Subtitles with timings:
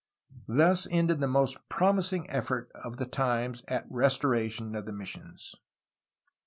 [0.47, 5.53] Thus ended the most promising effort of the times at restoration of the missions.